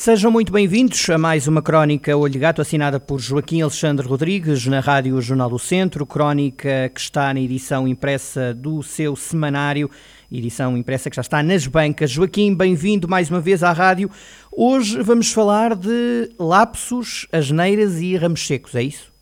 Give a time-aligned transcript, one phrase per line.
[0.00, 4.78] Sejam muito bem-vindos a mais uma crónica Olho Gato assinada por Joaquim Alexandre Rodrigues na
[4.78, 9.90] Rádio Jornal do Centro, crónica que está na edição impressa do seu semanário,
[10.30, 12.12] edição impressa que já está nas bancas.
[12.12, 14.08] Joaquim, bem-vindo mais uma vez à rádio.
[14.52, 19.12] Hoje vamos falar de lapsos, asneiras e ramos secos, é isso?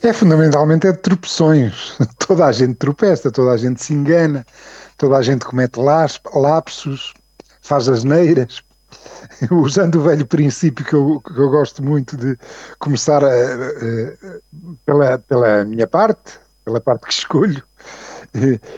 [0.00, 1.96] É fundamentalmente é de tropeções.
[2.24, 4.46] Toda a gente tropeça, toda a gente se engana,
[4.96, 7.12] toda a gente comete lapsos,
[7.60, 8.62] faz asneiras,
[9.50, 12.36] usando o velho princípio que eu, que eu gosto muito de
[12.78, 14.38] começar a, a,
[14.84, 17.62] pela, pela minha parte, pela parte que escolho,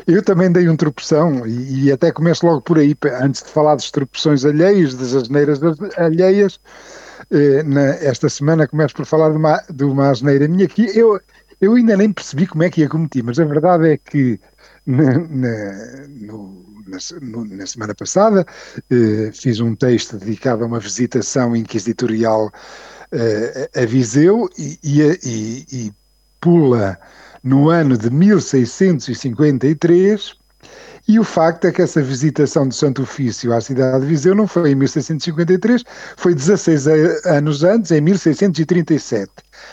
[0.07, 3.75] eu também dei um tropeção e, e, até começo logo por aí, antes de falar
[3.77, 5.61] das tropeções alheias, das asneiras
[5.97, 6.59] alheias,
[7.31, 11.21] eh, na, esta semana começo por falar de uma, de uma asneira minha que eu,
[11.61, 14.41] eu ainda nem percebi como é que a cometi, mas a verdade é que
[14.87, 16.99] na, na, no, na,
[17.57, 18.47] na semana passada,
[18.91, 22.53] eh, fiz um texto dedicado a uma visitação inquisitorial
[23.13, 25.01] eh, a Viseu e, e,
[25.73, 25.91] e,
[26.41, 26.99] pula
[27.43, 30.35] no ano de 1653.
[31.07, 34.47] E o facto é que essa visitação do Santo Ofício à cidade de Viseu não
[34.47, 35.85] foi em 1653,
[36.17, 36.87] foi 16
[37.27, 39.31] anos antes, em 1637.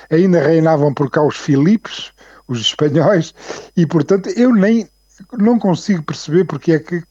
[0.09, 2.11] Ainda reinavam por cá os Filipes,
[2.49, 3.33] os espanhóis,
[3.77, 4.89] e portanto eu nem
[5.37, 7.03] não consigo perceber porque é que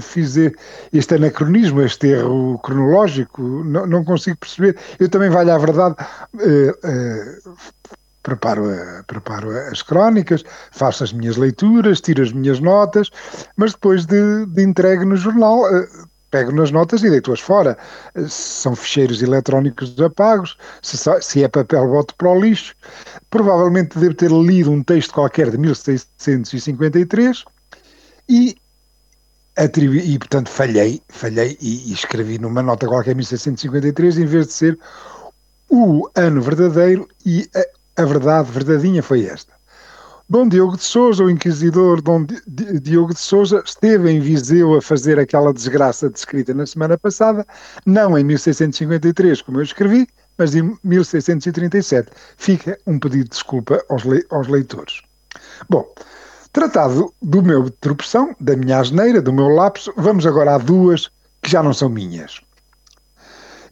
[0.00, 0.36] fiz
[0.92, 4.76] este anacronismo, este erro cronológico, não, não consigo perceber.
[4.98, 5.96] Eu também, valho a verdade,
[6.34, 7.56] uh, uh,
[8.22, 8.64] preparo,
[9.06, 13.10] preparo as crónicas, faço as minhas leituras, tiro as minhas notas,
[13.56, 17.76] mas depois de, de entregue no jornal, uh, pego nas notas e deito-as fora.
[18.28, 22.74] São ficheiros eletrónicos apagos, se, se é papel, boto para o lixo.
[23.30, 27.44] Provavelmente devo ter lido um texto qualquer de 1653
[28.28, 28.56] e
[30.04, 34.78] e portanto falhei, falhei e, e escrevi numa nota qualquer 1653 em vez de ser
[35.68, 39.52] o ano verdadeiro e a, a verdade verdadeinha foi esta.
[40.30, 45.18] Dom Diogo de Souza, o inquisidor Dom Diogo de Souza, esteve em Viseu a fazer
[45.18, 47.46] aquela desgraça descrita na semana passada,
[47.84, 50.06] não em 1653, como eu escrevi,
[50.38, 52.10] mas em 1637.
[52.36, 55.02] Fica um pedido de desculpa aos, le aos leitores.
[55.68, 55.86] Bom,
[56.52, 61.10] tratado do meu tropeção, da minha asneira, do meu lapso, vamos agora a duas
[61.42, 62.40] que já não são minhas.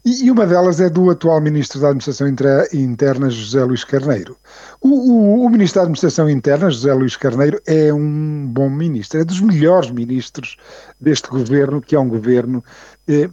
[0.05, 2.29] E, e, uma delas é do atual Ministro da Administração
[2.73, 4.37] Interna, José Luís Carneiro.
[4.79, 9.25] O, o, o, Ministro da Administração Interna, José Luís Carneiro, é um bom ministro, é
[9.25, 10.55] dos melhores ministros
[10.97, 12.63] deste governo, que é um governo
[13.05, 13.29] eh,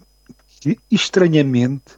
[0.61, 1.95] que, estranhamente,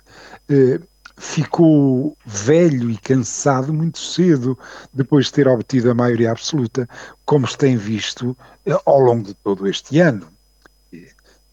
[0.50, 0.78] eh,
[1.16, 4.58] ficou velho e cansado muito cedo,
[4.92, 6.88] depois de ter obtido a maioria absoluta,
[7.24, 10.28] como se tem visto eh, ao longo de todo este ano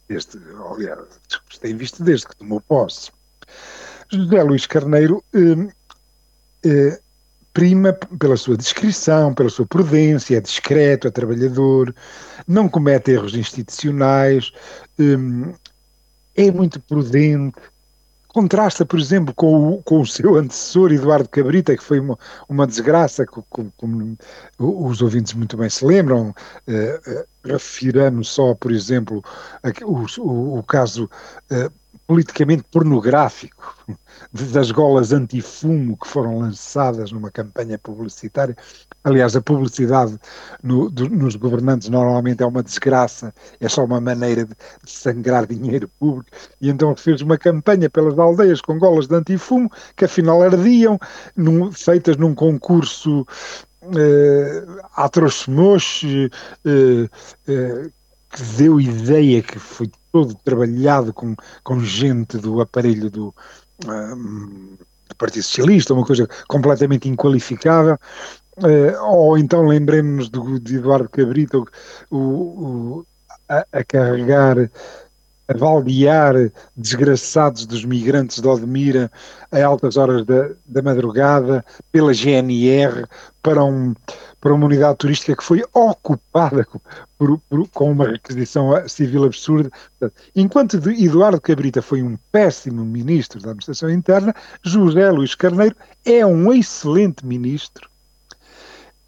[0.08, 0.40] desde,
[0.72, 1.00] aliás,
[1.62, 3.12] tem visto desde que tomou posse.
[4.12, 5.74] José Luís Carneiro eh,
[6.66, 7.00] eh,
[7.54, 11.94] prima pela sua descrição, pela sua prudência, é discreto, é trabalhador,
[12.48, 14.52] não comete erros institucionais,
[15.00, 15.56] eh,
[16.36, 17.58] é muito prudente,
[18.34, 22.18] contrasta, por exemplo, com o, com o seu antecessor, Eduardo Cabrita, que foi uma,
[22.50, 24.18] uma desgraça, como, como,
[24.58, 26.34] os ouvintes muito bem se lembram,
[26.68, 27.58] eh, eh,
[28.24, 29.24] só, por exemplo,
[29.86, 31.10] o, o, o caso
[31.52, 31.70] eh,
[32.06, 33.74] politicamente pornográfico
[34.32, 38.56] das golas antifumo que foram lançadas numa campanha publicitária.
[39.04, 40.18] Aliás, a publicidade
[40.62, 44.54] no, do, nos governantes normalmente é uma desgraça, é só uma maneira de,
[44.84, 46.30] de sangrar dinheiro público.
[46.60, 51.00] E então fez uma campanha pelas aldeias com golas de antifumo que afinal ardiam,
[51.36, 53.22] num, feitas num concurso
[53.84, 56.30] uh, atroz-moche,
[56.66, 57.92] uh, uh,
[58.30, 63.34] que deu ideia que foi todo trabalhado com, com gente do aparelho do,
[63.84, 64.78] um,
[65.10, 67.98] do Partido Socialista, uma coisa completamente inqualificável.
[68.58, 70.30] Uh, ou então lembremos
[70.62, 71.68] de Eduardo Cabrito
[72.12, 73.06] o, o
[73.50, 74.70] a, a, carregar
[75.48, 76.36] a valdear
[76.78, 79.12] desgraçados dos migrantes de Odmira
[79.52, 83.08] a altas horas da, da madrugada pela GNR
[83.42, 83.96] para, um,
[84.44, 86.68] para uma unidade turística que foi ocupada
[87.18, 89.72] por, por, com uma requisição civil absurda.
[90.36, 96.52] Enquanto Eduardo Cabrita foi um péssimo ministro da Administração Interna, José Luís Carneiro é um
[96.52, 97.90] excelente ministro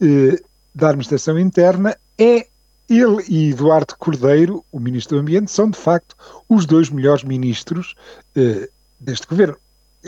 [0.01, 0.41] eh,
[0.73, 2.47] da Administração Interna é
[2.89, 6.15] ele e Eduardo Cordeiro, o Ministro do Ambiente, são de facto
[6.47, 7.93] os dois melhores ministros
[8.37, 8.69] eh,
[9.01, 9.57] deste governo.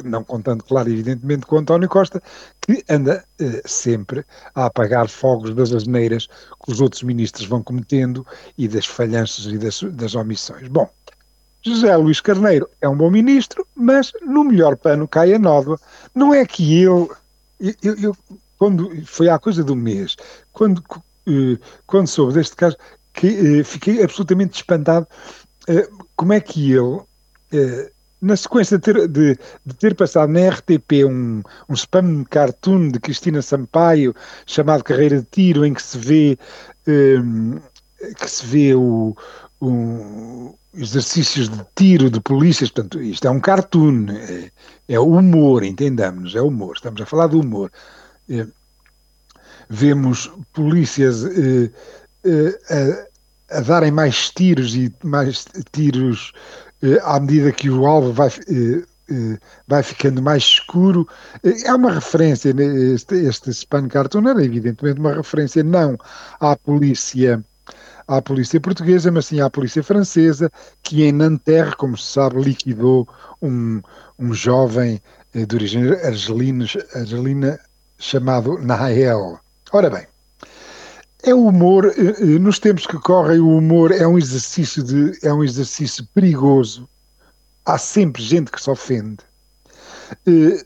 [0.03, 2.21] Não contando, claro, evidentemente, com António Costa,
[2.61, 6.27] que anda eh, sempre a apagar fogos das asneiras
[6.63, 8.25] que os outros ministros vão cometendo
[8.57, 10.67] e das falhanças e das, das omissões.
[10.67, 10.89] Bom,
[11.61, 15.79] José Luís Carneiro é um bom ministro, mas no melhor pano cai a nódoa.
[16.13, 16.81] Não é que.
[16.81, 17.11] Eu,
[17.59, 18.17] eu, eu,
[18.57, 20.15] quando foi há coisa do mês,
[20.53, 20.83] quando
[21.27, 22.77] eh, quando soube deste caso,
[23.13, 23.27] que,
[23.59, 25.07] eh, fiquei absolutamente espantado
[25.67, 27.01] eh, como é que ele,
[28.27, 32.99] na sequência de ter, de, de ter passado na RTP um, um spam cartoon de
[32.99, 34.13] Cristina Sampaio
[34.45, 36.37] chamado Carreira de Tiro, em que se vê,
[36.85, 39.15] que se vê o,
[39.61, 44.51] um, exercícios de tiro de polícias, portanto, isto é um cartoon, é,
[44.87, 47.71] é humor, entendamos, é humor, estamos a falar do humor.
[48.29, 48.45] É,
[49.69, 51.71] vemos polícias eh,
[53.49, 56.31] a, a, darem mais tiros e mais tiros
[57.03, 59.37] à medida que o alvo vai, eh, eh,
[59.67, 61.07] vai ficando mais escuro.
[61.65, 65.97] É uma referência, né, este, este Span Cartoon era evidentemente uma referência não
[66.39, 67.43] à polícia
[68.07, 70.49] à polícia portuguesa, mas sim à polícia francesa,
[70.81, 73.05] que em Nanterre, como se sabe, liquidou
[73.41, 73.81] um,
[74.17, 75.01] um jovem
[75.33, 77.59] de origem argelina
[77.99, 79.39] chamado Nael.
[79.73, 80.07] Ora bem,
[81.23, 85.17] é o humor, eh, eh, nos tempos que correm, o humor é um exercício de,
[85.23, 86.87] é um exercício perigoso.
[87.65, 89.17] Há sempre gente que se ofende.
[90.25, 90.65] Eh,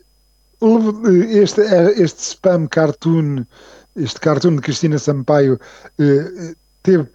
[1.30, 1.60] este,
[1.96, 3.44] este spam cartoon,
[3.96, 5.58] este cartoon de Cristina Sampaio,
[6.84, 7.08] teve,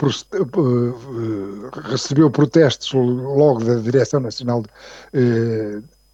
[1.86, 4.64] recebeu protestos logo da Direção Nacional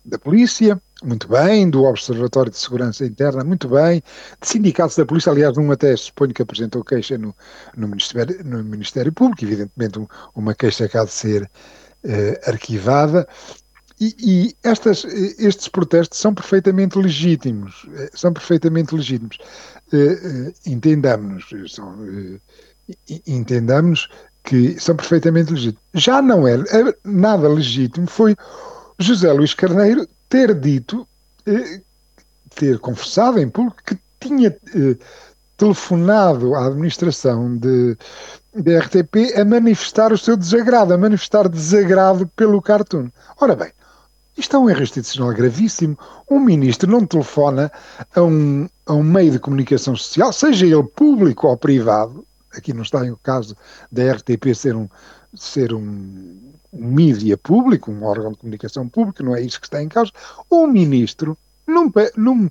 [0.05, 4.03] da Polícia, muito bem, do Observatório de Segurança Interna, muito bem,
[4.41, 7.35] de sindicatos da polícia, aliás, um até suponho que apresentou queixa no,
[7.75, 11.49] no, Ministério, no Ministério Público, evidentemente um, uma queixa que há de ser
[12.03, 13.27] eh, arquivada,
[13.99, 19.37] e, e estas, estes protestos são perfeitamente legítimos, eh, são perfeitamente legítimos.
[19.93, 21.95] Eh, entendamos, são,
[23.25, 24.09] entendamos
[24.43, 25.83] que são perfeitamente legítimos.
[25.93, 26.57] Já não é
[27.05, 28.35] nada legítimo, foi
[29.03, 31.07] José Luís Carneiro ter dito,
[31.45, 31.81] eh,
[32.55, 34.97] ter confessado em público que tinha eh,
[35.57, 37.97] telefonado à administração de,
[38.55, 43.09] da RTP a manifestar o seu desagrado, a manifestar desagrado pelo cartoon.
[43.39, 43.71] Ora bem,
[44.37, 45.97] isto é um erro institucional gravíssimo.
[46.29, 47.71] Um ministro não telefona
[48.15, 52.81] a um, a um meio de comunicação social, seja ele público ou privado, aqui não
[52.81, 53.55] está o caso
[53.91, 54.87] da RTP ser um,
[55.35, 59.87] ser um mídia público, um órgão de comunicação público, não é isso que está em
[59.87, 60.11] causa,
[60.51, 61.37] um ministro,
[61.67, 62.49] num, num,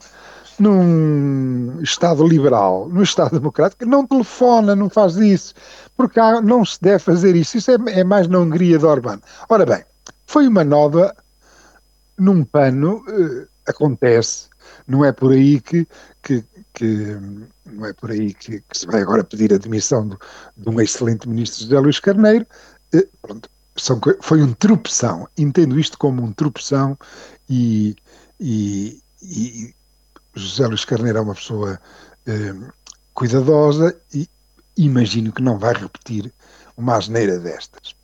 [0.58, 5.54] num Estado liberal, num Estado democrático, não telefona, não faz isso,
[5.96, 7.58] porque há, não se deve fazer isso.
[7.58, 9.20] Isso é, é mais na Hungria de Orbán.
[9.48, 9.84] Ora bem,
[10.26, 11.14] foi uma nova
[12.18, 14.48] num pano, uh, acontece,
[14.86, 15.86] não é por aí que,
[16.22, 17.18] que, que
[17.66, 20.16] não é por aí que, que, se vai agora pedir a demissão de,
[20.56, 22.46] de um excelente ministro José Luís Carneiro.
[22.94, 26.96] Uh, pronto, são, foi um tropeção, entendo isto como um tropeção
[27.48, 27.96] e,
[28.38, 29.74] e, e
[30.34, 31.80] José Luís Carneiro é uma pessoa
[32.26, 32.54] eh,
[33.14, 34.28] cuidadosa e
[34.76, 36.32] imagino que não vai repetir
[36.76, 37.94] uma asneira destas.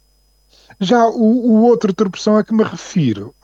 [0.80, 3.34] Já o, o outro tropeção a que me refiro,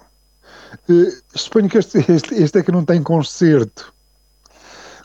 [0.88, 3.92] eh, suponho que este, este, este, é que não tem conserto.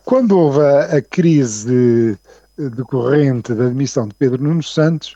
[0.06, 2.18] Quando houve a, a crise
[2.58, 5.16] decorrente da admissão de Pedro Nuno Santos,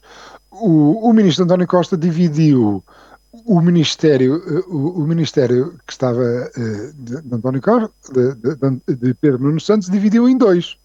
[0.54, 2.84] o, o ministro António Costa dividiu
[3.46, 9.14] o ministério, eh, o, o ministério que estava uh, de, de, António Costa, de, de,
[9.16, 10.78] Pedro Nuno Santos, dividiu em dois.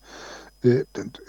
[0.64, 1.22] Uh, portanto,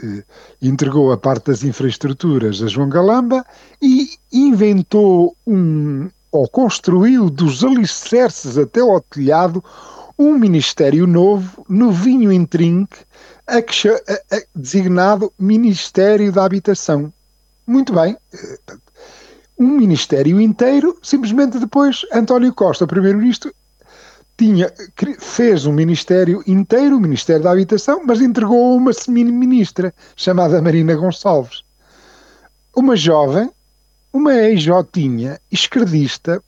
[0.61, 3.45] entregou a parte das infraestruturas a João Galamba
[3.81, 9.63] e inventou um, ou construiu dos alicerces até ao telhado
[10.17, 12.97] um ministério novo, novinho em trinque,
[14.55, 17.13] designado Ministério da Habitação
[17.69, 18.17] muito bem.
[19.57, 23.53] Um ministério inteiro, simplesmente depois António Costa, primeiro-ministro,
[24.37, 24.71] tinha,
[25.19, 30.95] fez um ministério inteiro, o Ministério da Habitação, mas entregou a uma semi-ministra chamada Marina
[30.95, 31.61] Gonçalves.
[32.73, 33.51] Uma jovem,
[34.13, 36.41] uma ex-jotinha, esquerdista,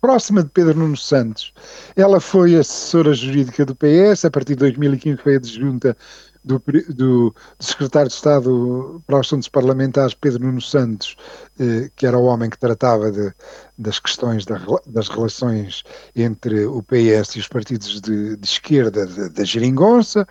[0.00, 1.52] próxima de Pedro Nuno Santos.
[1.96, 5.96] Ela foi assessora jurídica do PS, a partir de 2015 foi adjunta
[6.44, 11.16] do, do, secretário de Estado para os Assuntos Parlamentares, Pedro Nuno Santos,
[11.58, 13.32] eh, que era o homem que tratava de,
[13.78, 15.82] das questões da, das relações
[16.14, 20.26] entre o PS e os partidos de, de esquerda da Geringonça.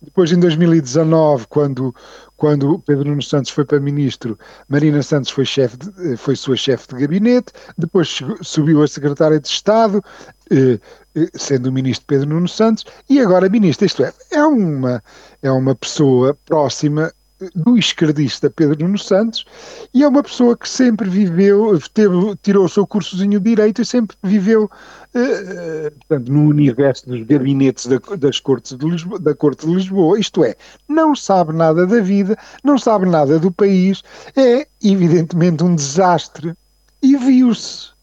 [0.00, 1.94] Depois, em 2019, quando,
[2.36, 7.00] quando Pedro Nuno Santos foi para ministro, Marina Santos foi, de, foi sua chefe de
[7.00, 10.02] gabinete, depois subiu a secretária de Estado,
[10.50, 10.78] eh,
[11.14, 13.86] eh, sendo o ministro Pedro Nuno Santos, e agora ministro.
[13.86, 15.02] Isto é, é uma,
[15.42, 17.12] é uma pessoa próxima
[17.54, 19.44] do esquerdista Pedro Nuno Santos
[19.92, 23.84] e é uma pessoa que sempre viveu, teve, tirou o seu cursozinho de Direito e
[23.84, 29.66] sempre viveu uh, portanto, no universo dos gabinetes da, das cortes de Lisboa, da Corte
[29.66, 30.54] de Lisboa, isto é,
[30.88, 34.02] não sabe nada da vida, não sabe nada do país,
[34.36, 36.54] é evidentemente um desastre
[37.02, 37.93] e viu-se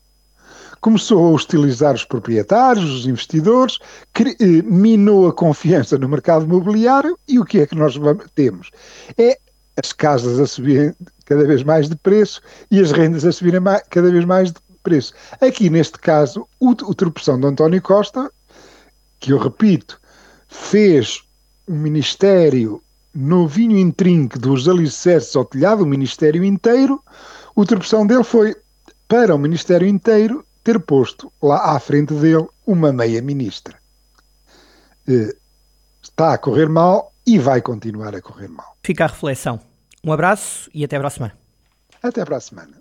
[0.81, 3.77] começou a hostilizar os proprietários, os investidores,
[4.19, 7.95] eh, minou a confiança no mercado imobiliário e o que é que nós
[8.33, 8.71] temos?
[9.17, 9.37] É
[9.77, 10.93] as casas a subirem
[11.25, 15.13] cada vez mais de preço e as rendas a subirem cada vez mais de preço.
[15.39, 18.29] Aqui, neste caso, o, o tropeção de António Costa,
[19.19, 20.01] que eu repito,
[20.47, 21.21] fez
[21.67, 22.81] um ministério
[23.13, 27.01] novinho intrinque dos alicerces ao telhado, o ministério inteiro,
[27.55, 28.55] o tropeção dele foi
[29.07, 33.77] para o ministério inteiro ter posto lá à frente dele uma meia-ministra.
[35.07, 35.35] Eh,
[36.01, 38.77] está a correr mal e vai continuar a correr mal.
[38.83, 39.59] Fica a reflexão.
[40.03, 41.37] Um abraço e até para a semana.
[42.01, 42.80] Até para a semana.